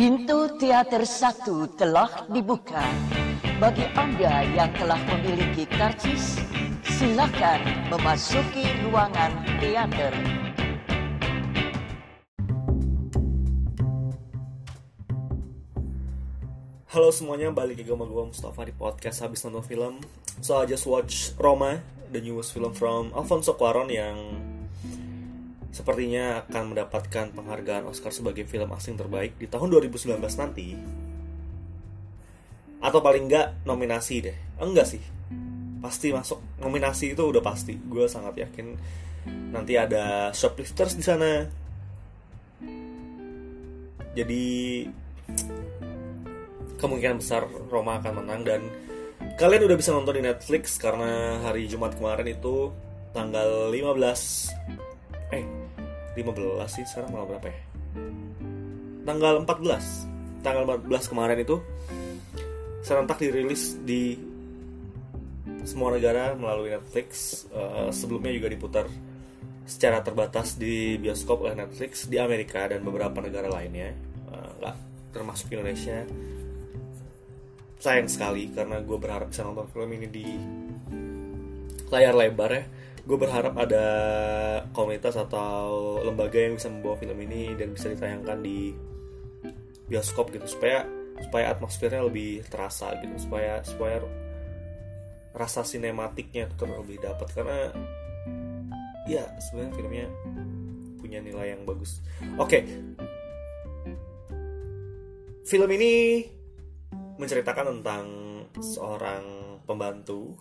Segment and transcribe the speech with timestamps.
[0.00, 2.80] Pintu teater satu telah dibuka.
[3.60, 6.40] Bagi Anda yang telah memiliki karcis,
[6.88, 7.60] silakan
[7.92, 9.28] memasuki ruangan
[9.60, 10.08] teater.
[16.88, 19.94] Halo semuanya, balik lagi sama gue Mustafa di podcast habis nonton film
[20.40, 24.16] So I just watch Roma, the newest film from Alfonso Cuarón yang
[25.70, 30.74] sepertinya akan mendapatkan penghargaan Oscar sebagai film asing terbaik di tahun 2019 nanti.
[32.82, 35.02] Atau paling enggak nominasi deh, enggak sih.
[35.80, 36.42] Pasti masuk.
[36.58, 38.76] Nominasi itu udah pasti, gue sangat yakin
[39.54, 41.46] nanti ada shoplifters di sana.
[44.10, 44.84] Jadi
[46.80, 48.60] kemungkinan besar Roma akan menang dan
[49.36, 52.72] kalian udah bisa nonton di Netflix karena hari Jumat kemarin itu
[53.12, 55.59] tanggal 15 eh
[56.20, 57.60] 15 sih sekarang malah berapa ya?
[59.04, 61.60] Tanggal 14 tanggal 14 kemarin itu
[62.80, 64.16] serentak dirilis di
[65.62, 67.44] semua negara melalui Netflix.
[67.52, 68.86] Uh, sebelumnya juga diputar
[69.68, 73.92] secara terbatas di bioskop oleh Netflix di Amerika dan beberapa negara lainnya.
[74.32, 74.76] Uh, nggak
[75.12, 76.08] termasuk Indonesia.
[77.80, 80.26] Sayang sekali karena gue berharap bisa nonton film ini di
[81.88, 82.64] layar lebar ya
[83.00, 83.86] gue berharap ada
[84.76, 88.74] komunitas atau lembaga yang bisa membawa film ini dan bisa ditayangkan di
[89.90, 90.86] bioskop gitu supaya
[91.20, 94.00] supaya atmosfernya lebih terasa gitu supaya supaya
[95.34, 97.70] rasa sinematiknya itu lebih dapat karena
[99.06, 100.06] ya sebenarnya filmnya
[100.98, 101.98] punya nilai yang bagus
[102.38, 102.62] oke okay.
[105.46, 106.24] film ini
[107.20, 108.04] menceritakan tentang
[108.58, 109.24] seorang
[109.68, 110.34] pembantu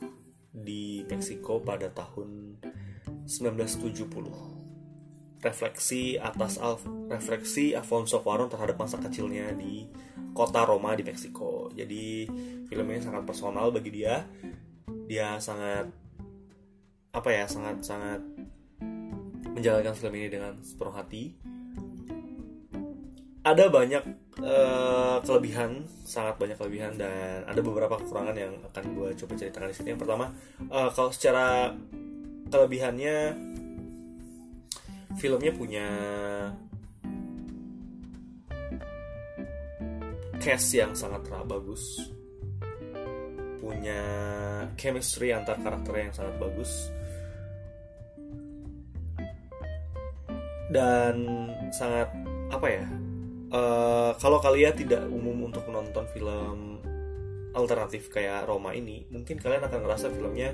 [0.54, 2.58] di Meksiko pada tahun
[3.26, 5.40] 1970.
[5.40, 9.88] Refleksi atas Alf, refleksi Alfonso Cuarón terhadap masa kecilnya di
[10.36, 11.72] kota Roma di Meksiko.
[11.72, 12.28] Jadi
[12.68, 14.28] filmnya sangat personal bagi dia.
[15.08, 15.88] Dia sangat
[17.16, 18.22] apa ya, sangat sangat
[19.50, 21.40] menjalankan film ini dengan sepenuh hati.
[23.50, 24.04] Ada banyak
[24.46, 29.76] uh, kelebihan sangat banyak kelebihan dan ada beberapa kekurangan yang akan gue coba ceritakan di
[29.76, 29.90] sini.
[29.98, 30.30] Yang pertama
[30.70, 31.74] uh, kalau secara
[32.54, 33.34] kelebihannya
[35.18, 35.88] filmnya punya
[40.38, 42.14] cast yang sangat bagus.
[43.58, 44.02] Punya
[44.78, 46.94] chemistry antar karakter yang sangat bagus.
[50.70, 51.26] Dan
[51.74, 52.14] sangat
[52.54, 52.86] apa ya
[53.54, 56.80] uh, kalau kalian tidak umum untuk menonton film
[57.54, 60.54] alternatif kayak Roma ini, mungkin kalian akan ngerasa filmnya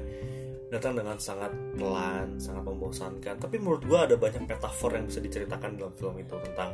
[0.72, 3.35] datang dengan sangat pelan, sangat membosankan.
[3.38, 6.73] Tapi menurut gue ada banyak metafor yang bisa diceritakan dalam film itu tentang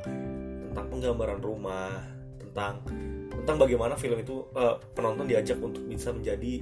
[0.61, 1.99] tentang penggambaran rumah,
[2.39, 2.81] tentang
[3.31, 6.61] tentang bagaimana film itu uh, penonton diajak untuk bisa menjadi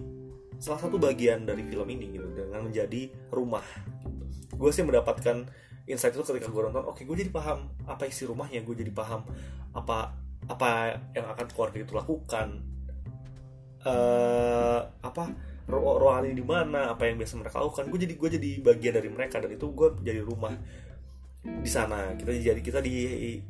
[0.59, 3.63] salah satu bagian dari film ini gitu dengan menjadi rumah.
[4.03, 4.25] Gitu.
[4.59, 5.47] Gue sih mendapatkan
[5.89, 8.93] insight itu ketika gue nonton oke okay, gue jadi paham apa isi rumahnya gue jadi
[8.93, 9.25] paham
[9.73, 10.13] apa
[10.49, 12.47] apa yang akan keluarga itu lakukan.
[13.79, 15.31] Uh, apa
[15.69, 17.85] ruangan ini di mana apa yang biasa mereka lakukan.
[17.93, 20.57] Gue jadi gue jadi bagian dari mereka dan itu gue jadi rumah
[21.43, 22.17] di sana.
[22.17, 22.95] Kita jadi kita di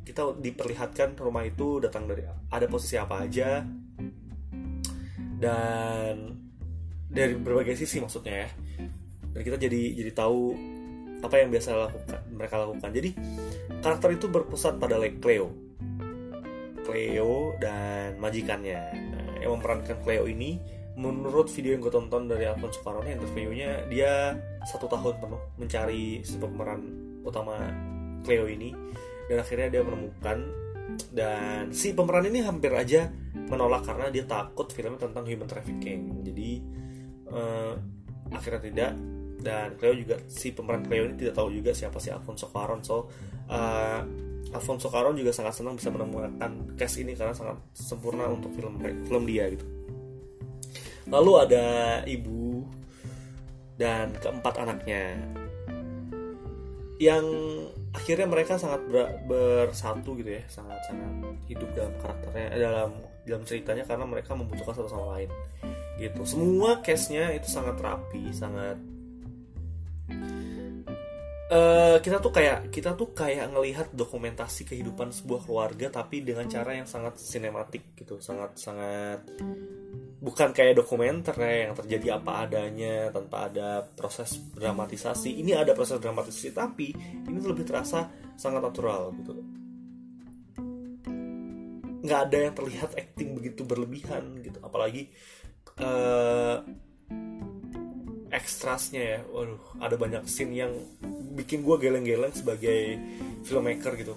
[0.04, 3.64] kita diperlihatkan rumah itu datang dari ada posisi apa aja.
[5.40, 6.36] Dan
[7.10, 8.48] dari berbagai sisi maksudnya ya.
[9.32, 10.52] Dan kita jadi jadi tahu
[11.20, 12.90] apa yang biasa lakukan mereka lakukan.
[12.90, 13.10] Jadi
[13.84, 15.52] karakter itu berpusat pada Cleo.
[16.80, 18.80] Cleo dan majikannya.
[19.12, 20.56] Nah, yang memerankan Cleo ini
[20.96, 24.36] menurut video yang gue tonton dari Alfonso Cuarón interviewnya dia
[24.68, 26.80] satu tahun penuh mencari si pemeran
[27.24, 27.56] utama
[28.24, 28.72] Cleo ini.
[29.30, 30.38] Dan akhirnya dia menemukan
[31.14, 33.06] dan si pemeran ini hampir aja
[33.46, 36.26] menolak karena dia takut filmnya tentang human trafficking.
[36.26, 36.50] Jadi
[37.30, 37.78] uh,
[38.34, 38.90] akhirnya tidak
[39.40, 43.08] dan Cleo juga si pemeran Cleo ini tidak tahu juga siapa si Alfonso Cuarón so
[43.48, 44.00] uh,
[44.50, 49.22] Alfonso Cuarón juga sangat senang bisa menemukan cast ini karena sangat sempurna untuk film film
[49.22, 49.62] dia gitu.
[51.06, 51.66] Lalu ada
[52.06, 52.66] ibu
[53.78, 55.22] dan keempat anaknya.
[56.98, 57.26] Yang
[57.90, 61.10] akhirnya mereka sangat ber, bersatu gitu ya sangat sangat
[61.50, 62.90] hidup dalam karakternya dalam
[63.26, 65.30] dalam ceritanya karena mereka membutuhkan satu sama lain
[65.98, 66.22] gitu.
[66.26, 68.78] Semua case-nya itu sangat rapi sangat
[71.50, 76.78] uh, kita tuh kayak kita tuh kayak ngelihat dokumentasi kehidupan sebuah keluarga tapi dengan cara
[76.78, 79.20] yang sangat sinematik gitu sangat sangat
[80.20, 85.40] bukan kayak dokumenter ya yang terjadi apa adanya tanpa ada proses dramatisasi.
[85.40, 86.92] Ini ada proses dramatisasi tapi
[87.24, 88.04] ini lebih terasa
[88.36, 89.32] sangat natural gitu.
[92.04, 94.60] Nggak ada yang terlihat acting begitu berlebihan gitu.
[94.60, 95.08] Apalagi
[95.80, 96.60] uh,
[98.30, 99.18] ekstrasnya ya.
[99.28, 100.72] Waduh ada banyak scene yang
[101.34, 102.98] bikin gue geleng-geleng sebagai
[103.44, 104.14] filmmaker gitu.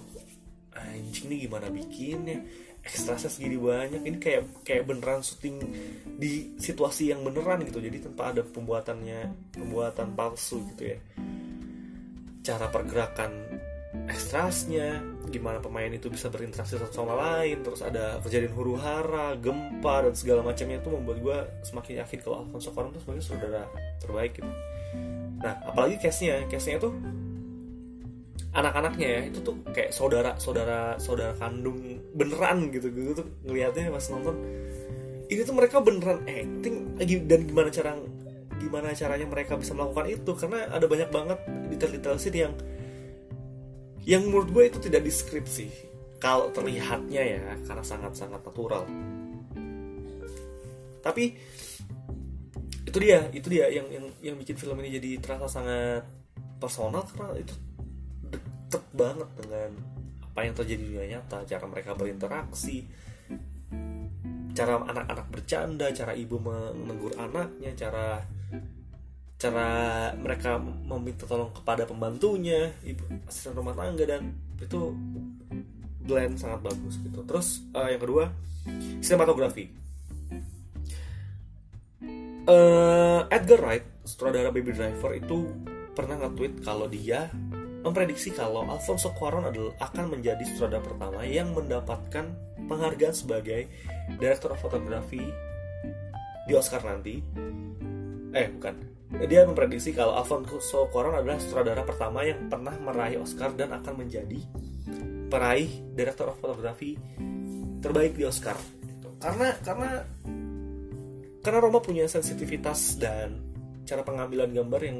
[0.74, 2.42] Anjing nih gimana bikinnya?
[2.84, 4.02] Ekstrasnya segini banyak.
[4.02, 5.62] Ini kayak kayak beneran syuting
[6.18, 7.82] di situasi yang beneran gitu.
[7.82, 10.98] Jadi tanpa ada pembuatannya pembuatan palsu gitu ya.
[12.44, 13.32] Cara pergerakan
[14.04, 15.00] ekstrasnya
[15.32, 20.14] gimana pemain itu bisa berinteraksi satu sama lain terus ada kejadian huru hara gempa dan
[20.14, 23.62] segala macamnya itu membuat gue semakin yakin kalau Alfonso Cuarón itu sebagai saudara
[24.02, 24.52] terbaik gitu.
[25.40, 26.92] Nah apalagi case-nya case-nya tuh
[28.54, 32.92] anak-anaknya ya itu tuh kayak saudara saudara saudara kandung beneran gitu.
[32.92, 34.36] Gitu tuh ngelihatnya pas nonton
[35.32, 37.96] ini tuh mereka beneran acting dan gimana cara
[38.60, 40.30] gimana caranya mereka bisa melakukan itu?
[40.36, 41.38] Karena ada banyak banget
[41.72, 42.54] detail-detail sih yang
[44.04, 45.68] yang menurut gue itu tidak deskripsi.
[46.20, 48.88] Kalau terlihatnya ya karena sangat-sangat natural.
[51.04, 51.24] Tapi
[52.84, 56.04] itu dia itu dia yang yang yang bikin film ini jadi terasa sangat
[56.56, 57.52] personal karena itu
[58.32, 59.70] deket banget dengan
[60.24, 61.44] apa yang terjadi di dunia nyata.
[61.44, 63.04] Cara mereka berinteraksi
[64.54, 68.22] cara anak-anak bercanda cara ibu menegur anaknya cara
[69.44, 69.68] cara
[70.16, 74.96] mereka meminta tolong kepada pembantunya ibu asisten rumah tangga dan itu
[76.00, 78.32] blend sangat bagus gitu terus uh, yang kedua
[79.04, 79.68] sinematografi
[82.48, 85.52] uh, Edgar Wright sutradara Baby Driver itu
[85.92, 87.28] pernah nge-tweet kalau dia
[87.84, 92.32] memprediksi kalau Alfonso Cuarón adalah akan menjadi sutradara pertama yang mendapatkan
[92.64, 93.68] penghargaan sebagai
[94.16, 95.20] Director of Photography
[96.48, 97.20] di Oscar nanti.
[98.32, 98.93] Eh, bukan.
[99.22, 104.40] Dia memprediksi kalau Alfonso Cuarón adalah sutradara pertama yang pernah meraih Oscar dan akan menjadi
[105.30, 106.98] peraih Director of Photography
[107.78, 108.58] terbaik di Oscar.
[108.82, 109.08] Gitu.
[109.22, 109.90] Karena karena
[111.44, 113.44] karena Roma punya sensitivitas dan
[113.84, 114.98] cara pengambilan gambar yang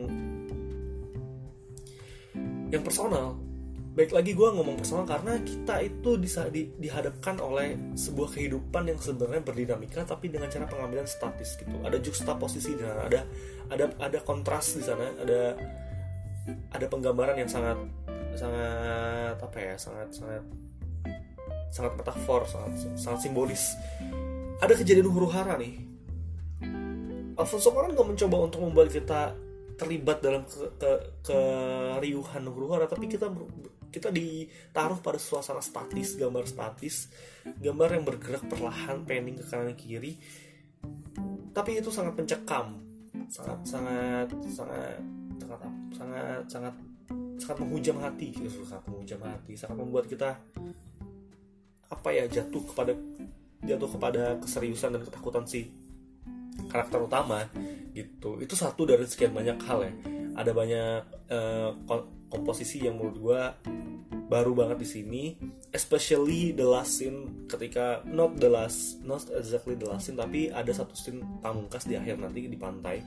[2.69, 3.39] yang personal
[3.95, 6.19] baik lagi gue ngomong personal karena kita itu
[6.51, 11.79] di, dihadapkan oleh sebuah kehidupan yang sebenarnya berdinamika tapi dengan cara pengambilan statis gitu.
[11.87, 12.03] Ada
[12.35, 13.23] posisi di sana ada
[13.71, 15.55] ada ada kontras di sana ada
[16.75, 17.79] ada penggambaran yang sangat
[18.35, 20.43] sangat apa ya sangat sangat
[21.71, 23.79] sangat metafor sangat sangat simbolis.
[24.59, 25.87] Ada kejadian huru hara nih.
[27.39, 29.35] Alfonso Cuarón nggak mencoba untuk membuat kita
[29.75, 30.87] terlibat dalam ke,
[31.27, 31.39] ke,
[32.05, 33.33] keriuhan huru-hara tapi kita
[33.89, 37.09] kita ditaruh pada suasana statis gambar statis
[37.65, 40.21] gambar yang bergerak perlahan panning ke kanan kiri.
[41.57, 42.77] Tapi itu sangat mencekam
[43.33, 45.01] sangat sangat sangat
[45.41, 46.75] sangat sangat sangat
[47.41, 50.37] sangat menghujam hati gitu sangat menghujam hati sangat membuat kita
[51.89, 52.93] apa ya jatuh kepada
[53.65, 55.73] jatuh kepada keseriusan dan ketakutan si
[56.69, 57.49] karakter utama
[57.97, 58.37] gitu.
[58.45, 61.01] Itu satu dari sekian banyak hal ya ada banyak
[61.31, 61.71] uh,
[62.31, 63.43] komposisi yang menurut gue
[64.25, 65.25] baru banget di sini
[65.71, 70.71] especially the last scene ketika not the last not exactly the last scene tapi ada
[70.75, 73.03] satu scene pamungkas di akhir nanti di pantai.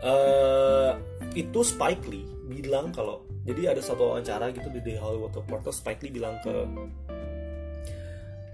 [0.00, 0.96] Uh,
[1.36, 6.00] itu Spike Lee bilang kalau jadi ada satu wawancara gitu di The Hollywood Reporter Spike
[6.00, 6.54] Lee bilang ke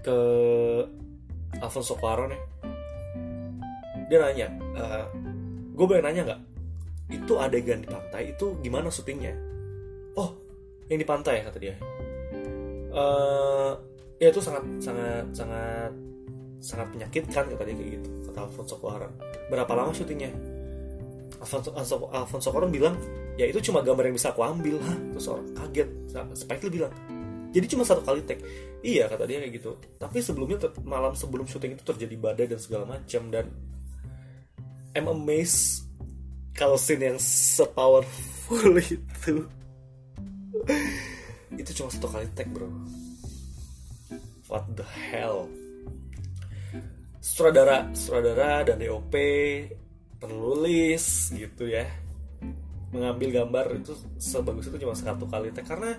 [0.03, 0.17] ke
[1.63, 2.41] Alfonso Cuarón ya.
[4.11, 5.05] Dia nanya uh,
[5.71, 6.41] gue boleh nanya nggak
[7.07, 9.33] itu adegan di pantai itu gimana syutingnya?
[10.19, 10.35] Oh
[10.91, 11.75] yang di pantai kata dia.
[12.91, 13.75] Uh,
[14.17, 15.91] ya itu sangat sangat sangat
[16.57, 19.13] sangat menyakitkan kata dia kayak gitu kata Alfonso Cuarón
[19.53, 20.33] berapa lama syutingnya?
[21.37, 22.97] Alfonso, Alfonso, Alfonso Cuarón bilang
[23.37, 24.81] ya itu cuma gambar yang bisa aku ambil.
[24.81, 24.97] Hah?
[25.13, 25.89] terus orang kaget.
[26.33, 26.93] Spike Lee bilang
[27.55, 28.43] jadi cuma satu kali take.
[28.83, 29.71] Iya kata dia kayak gitu.
[29.97, 33.47] Tapi sebelumnya malam sebelum syuting itu terjadi badai dan segala macam dan
[34.93, 35.86] I'm amazed
[36.57, 39.45] kalau scene yang sepowerful itu.
[41.53, 42.65] Itu cuma satu kali tag bro.
[44.49, 45.45] What the hell?
[47.21, 49.13] Sutradara sutradara dan DOP
[50.17, 51.85] penulis gitu ya.
[52.89, 55.93] Mengambil gambar itu sebagus itu cuma satu kali tag karena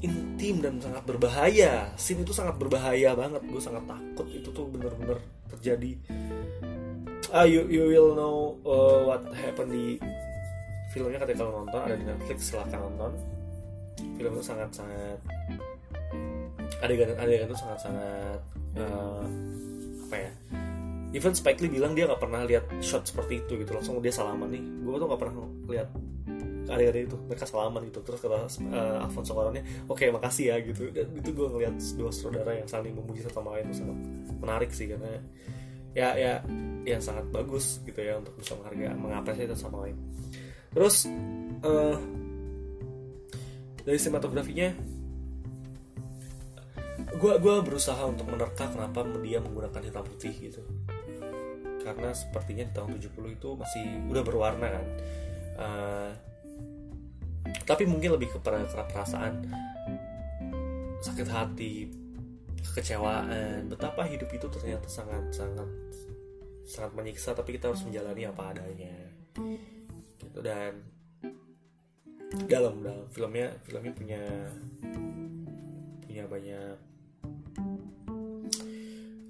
[0.00, 1.92] intim dan sangat berbahaya.
[2.00, 3.44] Scene itu sangat berbahaya banget.
[3.44, 5.20] Gue sangat takut itu tuh bener-bener
[5.52, 6.00] terjadi
[7.32, 9.98] ah you you will know uh, what happened di
[10.94, 11.80] filmnya ketika kalau nonton.
[11.82, 13.12] Ada di Netflix silahkan nonton.
[14.16, 15.18] Film itu sangat sangat
[16.80, 18.40] adegan adegan itu sangat sangat
[18.80, 19.24] uh,
[20.08, 20.32] apa ya?
[21.14, 23.70] Even Spike Lee bilang dia nggak pernah lihat shot seperti itu gitu.
[23.72, 24.62] Langsung dia salaman nih.
[24.84, 25.34] Gue tuh nggak pernah
[25.68, 25.88] lihat
[26.66, 27.16] adik-adik itu.
[27.28, 28.00] Mereka salaman gitu.
[28.04, 30.92] Terus kata uh, Alfonso Cuarónnya oke okay, makasih ya gitu.
[30.92, 33.72] Dan itu gue ngeliat dua saudara yang saling memuji satu sama lain.
[33.72, 33.98] Itu sangat
[34.40, 35.20] menarik sih karena
[35.96, 36.44] ya ya
[36.84, 39.96] ya sangat bagus gitu ya untuk bisa menghargai mengapresiasi satu sama lain.
[40.76, 41.08] Terus
[41.64, 41.96] uh,
[43.80, 44.76] dari sinematografinya
[47.16, 50.60] gue gua berusaha untuk menerka kenapa dia menggunakan hitam putih gitu.
[51.80, 54.86] Karena sepertinya di tahun 70 itu masih udah berwarna kan.
[55.56, 56.10] Uh,
[57.64, 59.48] tapi mungkin lebih kepada perasaan
[61.00, 61.88] sakit hati
[62.74, 65.85] kekecewaan betapa hidup itu ternyata sangat sangat
[66.66, 68.96] sangat menyiksa tapi kita harus menjalani apa adanya.
[70.18, 70.82] Gitu dan
[72.50, 74.22] dalam dalam filmnya filmnya punya
[76.04, 76.76] punya banyak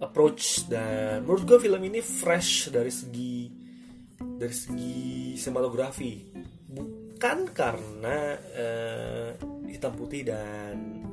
[0.00, 3.52] approach dan menurut gue film ini fresh dari segi
[4.16, 6.32] dari segi sinematografi.
[6.72, 9.30] Bukan karena uh,
[9.68, 11.04] hitam putih dan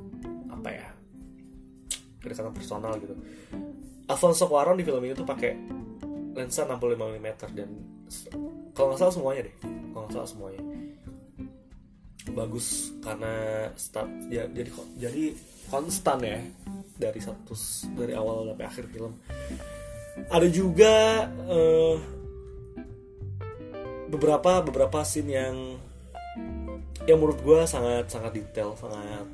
[0.52, 0.90] apa ya
[2.20, 3.16] kedekatan personal gitu.
[4.08, 5.52] Alfonso Cuarón di film ini tuh pakai
[6.34, 7.70] lensa 65 mm dan
[8.74, 9.56] kalau nggak salah semuanya deh
[9.94, 10.62] kalau nggak salah semuanya.
[12.34, 13.34] Bagus karena
[13.78, 15.24] start ya, jadi jadi
[15.70, 16.40] konstan ya
[16.98, 17.54] dari satu
[17.94, 19.14] dari awal sampai akhir film.
[20.30, 21.98] Ada juga uh,
[24.10, 25.56] beberapa beberapa scene yang
[27.04, 29.28] yang menurut gue sangat sangat detail sangat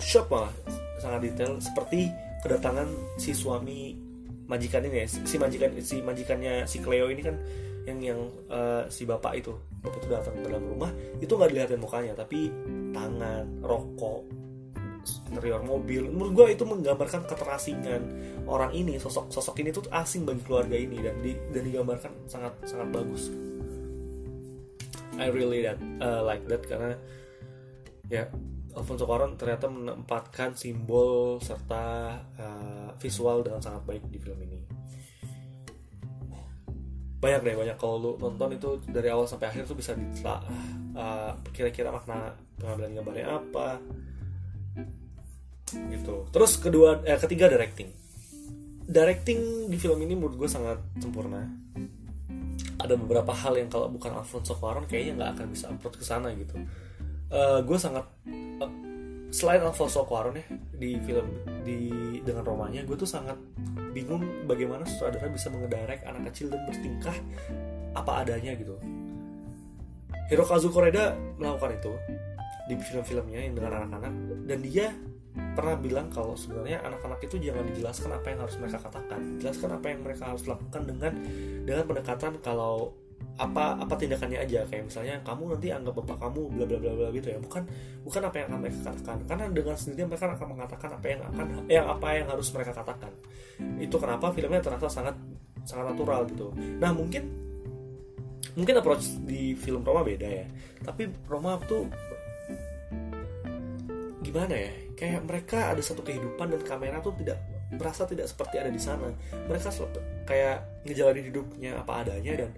[0.00, 0.54] shock malah
[1.02, 1.58] sangat detail.
[1.58, 2.08] Seperti
[2.46, 4.11] kedatangan si suami
[4.46, 7.36] majikan ini ya si majikan si majikannya si Cleo ini kan
[7.82, 9.54] yang yang uh, si bapak itu.
[9.82, 12.50] Bapak itu datang ke dalam rumah itu nggak dilihatin mukanya tapi
[12.94, 14.22] tangan rokok
[15.34, 16.06] interior mobil.
[16.06, 18.02] Menurut gue itu menggambarkan keterasingan
[18.46, 22.54] orang ini sosok sosok ini tuh asing bagi keluarga ini dan di, dan digambarkan sangat
[22.62, 23.30] sangat bagus.
[25.18, 26.96] I really that uh, like that karena
[28.08, 28.30] ya
[28.72, 34.60] Alfonso Cuarón ternyata menempatkan simbol serta uh, visual dengan sangat baik di film ini.
[37.20, 37.76] Banyak deh banyak.
[37.76, 40.40] Kalau lu nonton itu dari awal sampai akhir tuh bisa ditelah
[40.96, 43.68] uh, kira-kira makna pengambilan gambarnya apa.
[45.72, 46.14] Gitu.
[46.32, 47.92] Terus kedua eh, ketiga directing.
[48.82, 51.44] Directing di film ini menurut gue sangat sempurna.
[52.80, 56.32] Ada beberapa hal yang kalau bukan Alfonso Cuarón kayaknya nggak akan bisa upload ke sana
[56.34, 56.56] gitu
[57.32, 58.04] uh, gue sangat
[58.60, 58.72] uh,
[59.32, 60.44] selain Alfonso Cuarón ya
[60.76, 61.26] di film
[61.64, 61.78] di
[62.20, 63.34] dengan romanya gue tuh sangat
[63.96, 67.16] bingung bagaimana sutradara bisa mengedarek anak kecil dan bertingkah
[67.92, 68.76] apa adanya gitu.
[70.32, 71.92] Hirokazu Koreda melakukan itu
[72.70, 74.14] di film-filmnya yang dengan anak-anak
[74.48, 74.88] dan dia
[75.32, 79.20] pernah bilang kalau sebenarnya anak-anak itu jangan dijelaskan apa yang harus mereka katakan.
[79.40, 81.12] Jelaskan apa yang mereka harus lakukan dengan
[81.64, 82.96] dengan pendekatan kalau
[83.40, 84.62] apa apa tindakannya aja.
[84.68, 87.38] Kayak misalnya kamu nanti anggap bapak kamu bla bla bla bla gitu ya.
[87.40, 87.62] Bukan
[88.04, 89.16] bukan apa yang akan mereka katakan.
[89.26, 93.12] Karena dengan sendirinya mereka akan mengatakan apa yang akan yang apa yang harus mereka katakan.
[93.80, 95.16] Itu kenapa filmnya terasa sangat
[95.66, 96.50] sangat natural gitu.
[96.78, 97.22] Nah mungkin
[98.52, 100.46] mungkin approach di film Roma beda ya.
[100.82, 101.88] Tapi Roma tuh
[104.22, 104.72] gimana ya?
[104.94, 109.08] Kayak mereka ada satu kehidupan dan kamera tuh tidak merasa tidak seperti ada di sana.
[109.48, 109.68] Mereka
[110.28, 112.50] kayak ngejalanin hidupnya apa adanya dan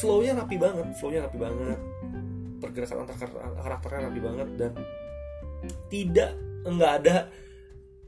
[0.00, 1.80] flownya rapi banget flownya rapi banget.
[2.58, 3.16] Pergerakan antar
[3.60, 4.72] karakternya rapi banget dan
[5.92, 6.30] tidak
[6.64, 7.16] nggak ada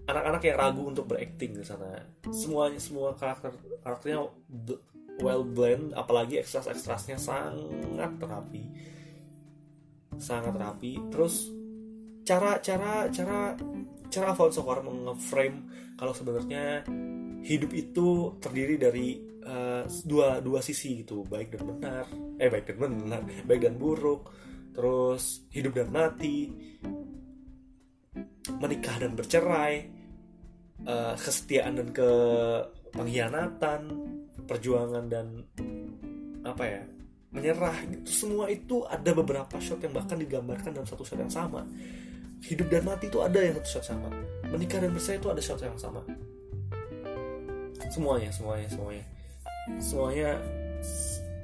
[0.06, 1.98] anak-anak yang ragu untuk berakting di sana.
[2.30, 3.52] Semuanya semua karakter
[3.82, 4.30] karakternya
[5.20, 8.64] well blend apalagi ekstras ekstrasnya sangat rapi.
[10.16, 11.02] Sangat rapi.
[11.10, 11.50] Terus
[12.26, 13.58] cara cara cara
[14.06, 15.58] cara Alfonso Cuarón mengeframe
[15.98, 16.86] kalau sebenarnya
[17.42, 22.04] hidup itu terdiri dari uh, dua dua sisi gitu baik dan benar.
[22.36, 24.34] Eh baik dan benar baik dan buruk.
[24.74, 26.50] Terus hidup dan mati.
[28.58, 29.94] Menikah dan bercerai.
[30.86, 32.10] Uh, kesetiaan dan ke
[32.92, 33.80] pengkhianatan
[34.44, 35.40] perjuangan dan
[36.44, 36.82] apa ya
[37.32, 38.28] menyerah gitu.
[38.28, 41.64] Semua itu ada beberapa shot yang bahkan digambarkan dalam satu shot yang sama.
[42.44, 44.12] Hidup dan mati itu ada yang satu shot sama.
[44.52, 46.04] Menikah dan bercerai itu ada shot yang sama.
[47.88, 49.15] Semuanya semuanya semuanya
[49.82, 50.40] semuanya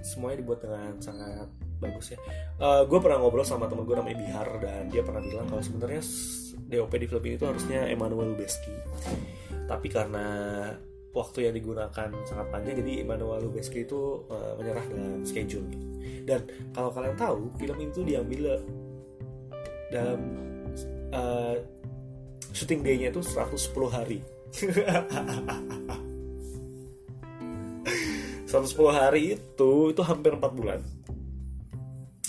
[0.03, 1.49] semuanya dibuat dengan sangat
[1.83, 2.19] bagus ya.
[2.63, 6.03] Uh, gue pernah ngobrol sama temen gue namanya Bihar dan dia pernah bilang kalau sebenarnya
[6.71, 8.71] DOP di film ini itu harusnya Emmanuel Lubezki.
[9.67, 10.27] Tapi karena
[11.13, 15.67] waktu yang digunakan sangat panjang jadi Emmanuel Lubezki itu uh, menyerah dengan schedule.
[16.23, 18.63] Dan kalau kalian tahu film itu diambil
[19.91, 20.21] dalam
[21.11, 21.59] uh,
[22.55, 24.21] syuting day-nya itu 110 hari
[28.53, 30.85] 110 hari itu itu hampir 4 bulan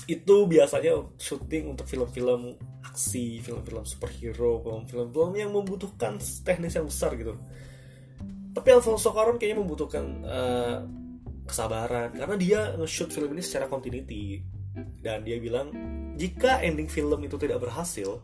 [0.07, 7.39] itu biasanya syuting untuk film-film aksi, film-film superhero, film-film yang membutuhkan teknis yang besar gitu.
[8.53, 10.77] Tapi Alfonso Cuarón kayaknya membutuhkan uh,
[11.47, 14.43] kesabaran karena dia nge-shoot film ini secara continuity
[15.01, 15.71] dan dia bilang
[16.19, 18.21] jika ending film itu tidak berhasil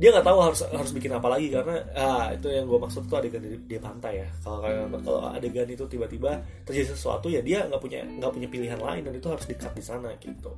[0.00, 3.20] dia nggak tahu harus harus bikin apa lagi karena ah itu yang gue maksud tuh
[3.20, 4.28] adegan di, di pantai ya.
[4.40, 4.64] Kalau
[5.04, 9.12] kalau adegan itu tiba-tiba terjadi sesuatu ya dia nggak punya nggak punya pilihan lain dan
[9.12, 10.56] itu harus dikat di sana gitu.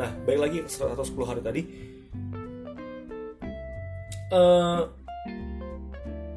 [0.00, 0.96] Nah baik lagi 110
[1.28, 1.62] hari tadi.
[4.32, 4.88] Uh,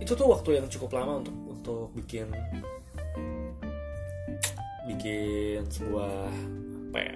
[0.04, 2.28] itu tuh waktu yang cukup lama untuk untuk bikin
[4.84, 6.28] bikin sebuah
[6.92, 7.16] apa ya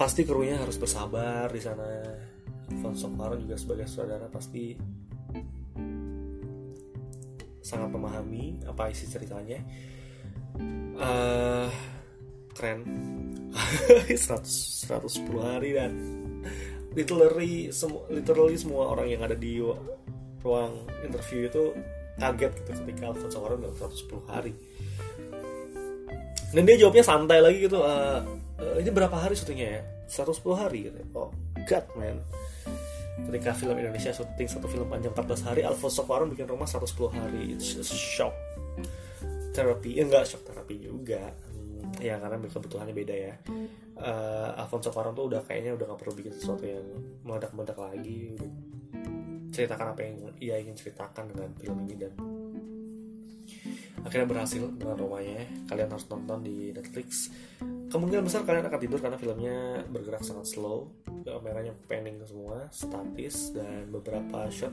[0.00, 1.84] pasti krunya harus bersabar di sana.
[2.72, 4.72] Alfonso Cuarón juga sebagai saudara pasti
[7.60, 9.60] sangat memahami apa isi ceritanya.
[10.96, 11.68] Uh,
[12.56, 12.80] keren.
[14.08, 15.92] 100 110 hari dan
[16.94, 19.58] literally semua literally semua orang yang ada di
[20.40, 21.74] ruang interview itu
[22.16, 24.52] kaget gitu ketika Alfonso Cuarón bilang 110 hari.
[26.56, 28.24] Dan dia jawabnya santai lagi gitu uh,
[28.60, 29.82] uh, ini berapa hari syutingnya ya?
[30.10, 31.30] 110 hari gitu oh
[31.64, 32.18] god man.
[33.20, 37.54] Ketika film Indonesia syuting satu film panjang 14 hari Alfonso Cuarón bikin rumah 110 hari.
[37.54, 38.32] It's shock.
[39.52, 41.30] Terapi ya enggak shock terapi juga.
[41.52, 43.34] Hmm, ya karena kebutuhannya beda ya.
[44.00, 46.86] Uh, Alfonso Cuarón tuh udah kayaknya udah gak perlu bikin sesuatu yang
[47.22, 48.40] meledak-meledak lagi.
[49.52, 52.12] Ceritakan apa yang ia ingin ceritakan dengan film ini dan
[54.00, 55.44] akhirnya berhasil dengan rumahnya.
[55.68, 57.28] Kalian harus nonton di Netflix
[57.90, 60.94] kemungkinan besar kalian akan tidur karena filmnya bergerak sangat slow.
[61.26, 64.72] Kameranya panning semua statis dan beberapa shot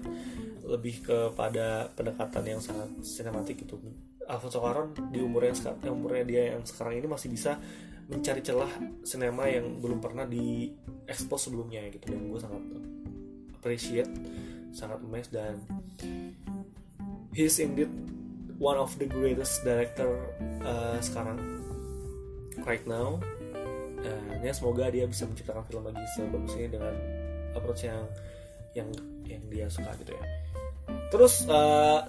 [0.63, 3.75] lebih kepada pendekatan yang sangat sinematik itu.
[4.29, 7.57] Alfonso Cuarón di umur yang sekarang umurnya dia yang sekarang ini masih bisa
[8.07, 8.71] mencari celah
[9.03, 10.71] sinema yang belum pernah di
[11.09, 12.13] expose sebelumnya gitu.
[12.13, 12.63] Dan gue sangat
[13.57, 14.11] appreciate
[14.71, 15.57] sangat amazed dan
[17.33, 17.89] he's indeed
[18.61, 20.21] one of the greatest director
[20.61, 21.56] uh, sekarang
[22.63, 23.19] right now.
[24.01, 26.93] Dan ya semoga dia bisa menciptakan film lagi sebagus ini dengan
[27.57, 28.05] approach yang
[28.77, 28.89] yang
[29.25, 30.23] yang dia suka gitu ya.
[31.09, 32.01] Terus uh,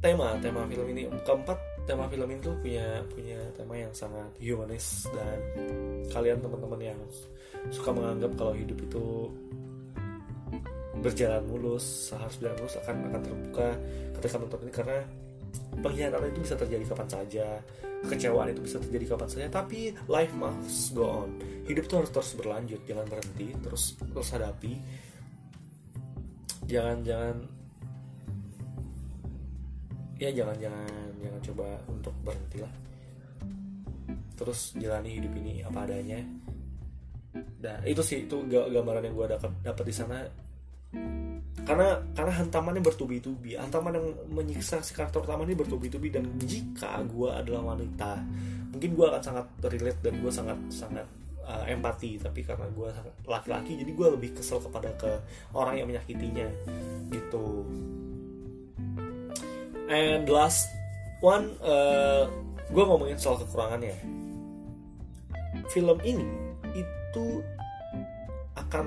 [0.00, 5.06] tema tema film ini keempat tema film ini tuh punya punya tema yang sangat humanis
[5.14, 5.38] dan
[6.10, 7.00] kalian teman-teman yang
[7.70, 9.04] suka menganggap kalau hidup itu
[11.02, 13.68] berjalan mulus harus berjalan mulus akan akan terbuka
[14.18, 14.98] ketika nonton ini karena
[15.80, 17.46] pengkhianatan itu bisa terjadi kapan saja
[18.06, 21.30] kekecewaan itu bisa terjadi kapan saja tapi life must go on.
[21.66, 24.78] Hidup itu harus terus berlanjut jangan berhenti terus terus hadapi.
[26.66, 27.36] Jangan jangan
[30.16, 32.72] ya jangan jangan jangan coba untuk berhenti lah
[34.36, 36.20] terus jalani hidup ini apa adanya.
[37.36, 40.18] Nah itu sih itu gambaran yang gue dapat dapat di sana
[41.66, 43.58] karena karena hantamannya bertubi-tubi.
[43.58, 46.14] Hantaman yang menyiksa si karakter utama ini bertubi-tubi.
[46.14, 48.22] Dan jika gue adalah wanita
[48.70, 51.06] mungkin gue akan sangat relate dan gue sangat sangat
[51.42, 52.22] uh, empati.
[52.22, 52.88] Tapi karena gue
[53.26, 55.10] laki-laki jadi gue lebih kesel kepada ke
[55.58, 56.46] orang yang menyakitinya.
[57.10, 57.46] Gitu.
[59.90, 60.70] And last
[61.18, 62.30] one uh,
[62.70, 63.98] gue ngomongin soal kekurangannya.
[65.74, 66.30] Film ini
[66.78, 67.42] itu
[68.54, 68.86] akan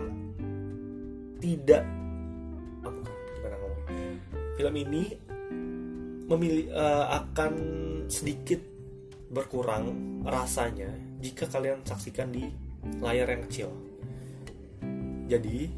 [1.44, 1.99] tidak
[4.60, 5.16] film ini
[6.28, 7.54] memilih uh, akan
[8.12, 8.60] sedikit
[9.32, 10.92] berkurang rasanya
[11.24, 12.44] jika kalian saksikan di
[13.00, 13.72] layar yang kecil.
[15.32, 15.72] Jadi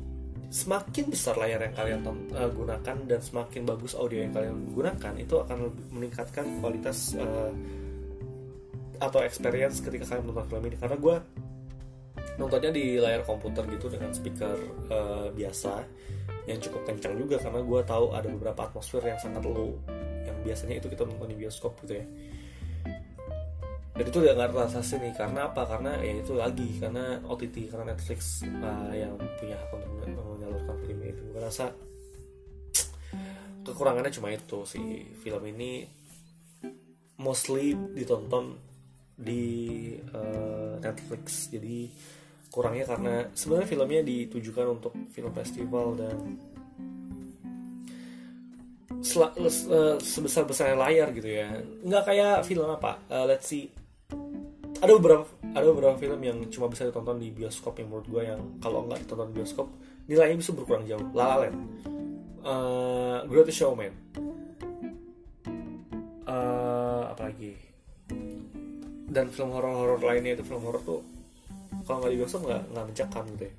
[0.50, 2.02] semakin besar layar yang kalian
[2.34, 7.54] uh, gunakan dan semakin bagus audio yang kalian gunakan itu akan meningkatkan kualitas uh,
[8.98, 11.16] atau experience ketika kalian menonton film ini karena gue
[12.36, 14.58] nontonnya di layar komputer gitu dengan speaker
[14.90, 15.86] uh, biasa
[16.50, 19.78] yang cukup kencang juga karena gue tahu ada beberapa atmosfer yang sangat low.
[20.26, 22.06] Yang biasanya itu kita nonton di bioskop gitu ya.
[23.92, 25.62] Dan itu udah gak terasa nih karena apa?
[25.68, 31.02] Karena ya itu lagi karena OTT karena Netflix uh, yang punya hak untuk menyalurkan film
[31.06, 31.22] itu.
[31.30, 31.70] Gue rasa
[33.62, 35.12] kekurangannya cuma itu sih.
[35.22, 35.86] Film ini
[37.22, 38.58] mostly ditonton
[39.14, 39.44] di
[40.18, 41.54] uh, Netflix.
[41.54, 41.92] Jadi
[42.52, 46.16] kurangnya karena sebenarnya filmnya ditujukan untuk film festival dan
[49.02, 51.64] uh, sebesar besarnya layar gitu ya.
[51.82, 53.72] Nggak kayak film apa uh, let's see.
[54.84, 58.42] Ada beberapa ada beberapa film yang cuma bisa ditonton di bioskop yang menurut gue yang
[58.60, 59.68] kalau nggak ditonton di bioskop
[60.12, 61.08] nilainya bisa berkurang jauh.
[61.16, 61.58] La La Land.
[62.42, 63.94] Uh, Greatest Showman.
[66.28, 67.72] Uh, apalagi
[69.12, 71.04] dan film horor-horor lainnya itu film horor tuh
[71.86, 73.54] kalau nggak di bioskop nggak nggak mencekam gitu ya.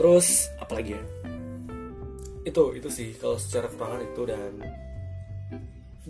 [0.00, 1.04] Terus apalagi ya?
[2.46, 3.14] Itu itu sih.
[3.20, 4.52] Kalau secara kekurangan itu dan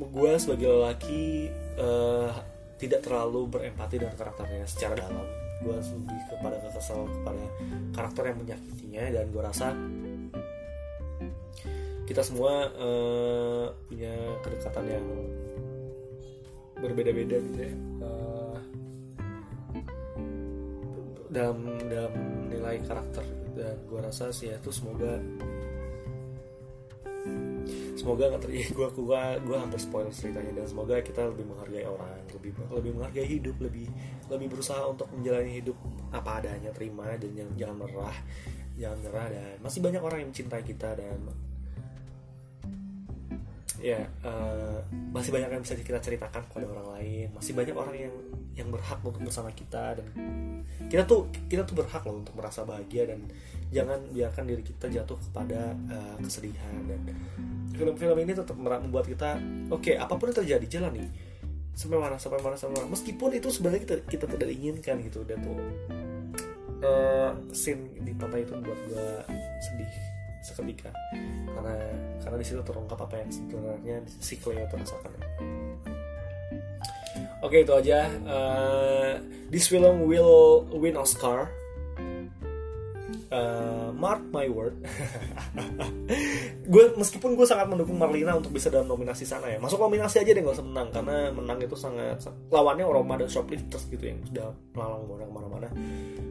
[0.01, 2.31] gue sebagai lelaki uh,
[2.79, 5.27] tidak terlalu berempati dengan karakternya secara dalam.
[5.61, 7.45] Gue lebih kepada kesal kepada
[7.93, 9.77] karakter yang menyakitinya dan gue rasa
[12.09, 15.07] kita semua uh, punya kedekatan yang
[16.81, 17.90] berbeda-beda gitu ya
[21.31, 22.15] dalam dalam
[22.51, 23.23] nilai karakter
[23.55, 25.19] dan gue rasa sih ya itu semoga
[27.95, 30.63] semoga nggak terjadi gue gue gue hampir spoiler ceritanya.
[30.63, 33.87] Dan semoga kita lebih menghargai orang lebih lebih menghargai hidup lebih
[34.33, 35.77] lebih berusaha untuk menjalani hidup
[36.11, 38.17] apa adanya terima dan jangan jangan merah
[38.81, 41.19] jangan merah dan masih banyak orang yang mencintai kita dan
[43.81, 44.77] ya uh,
[45.11, 47.27] masih banyak yang bisa kita ceritakan kepada orang lain.
[47.33, 48.15] Masih banyak orang yang
[48.53, 50.07] yang berhak untuk bersama kita dan
[50.93, 53.25] kita tuh kita tuh berhak loh untuk merasa bahagia dan
[53.73, 56.77] jangan biarkan diri kita jatuh kepada uh, kesedihan.
[56.85, 57.01] Dan
[57.73, 59.41] film-film ini tetap membuat kita
[59.73, 61.09] oke okay, apa pun yang terjadi jalan nih.
[61.73, 62.93] Sampai mana sampai mana sampai mana.
[62.93, 65.25] Meskipun itu sebenarnya kita kita tidak inginkan gitu.
[65.25, 65.57] Dan tuh
[66.85, 69.09] uh, scene di pantai itu membuat gue
[69.65, 70.20] sedih
[70.51, 70.91] seketika.
[71.55, 71.75] Karena
[72.21, 75.15] karena di situ terungkap apa yang sebenarnya si Cleo terasakan
[77.41, 78.07] oke okay, itu aja.
[78.25, 79.13] Uh,
[79.49, 81.49] this film will win Oscar
[83.31, 84.77] uh, mark my word.
[86.71, 89.59] Gue meskipun gue sangat mendukung Marlina untuk bisa dalam nominasi sana ya.
[89.59, 93.91] Masuk nominasi aja deh gak usah menang karena menang itu sangat lawannya Roma dan Shoplifters
[93.91, 95.69] gitu yang sudah melalang buana ke mana-mana.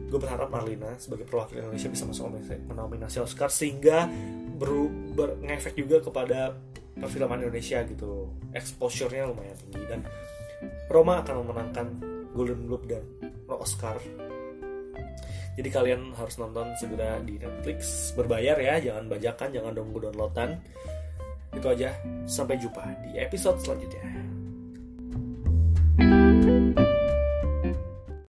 [0.08, 2.24] Gue berharap Marlina sebagai perwakilan Indonesia bisa masuk
[2.72, 4.08] nominasi Oscar sehingga
[4.56, 4.70] ber,
[5.12, 6.56] berngefek juga kepada
[6.96, 8.32] perfilman Indonesia gitu.
[8.56, 10.00] Exposure-nya lumayan tinggi dan
[10.88, 11.86] Roma akan memenangkan
[12.32, 13.04] Golden Globe dan
[13.50, 13.98] Oscar
[15.60, 20.56] jadi kalian harus nonton segera di Netflix berbayar ya, jangan bajakan, jangan nunggu downloadan.
[21.52, 21.92] Itu aja,
[22.24, 24.00] sampai jumpa di episode selanjutnya.
[26.00, 26.89] thank you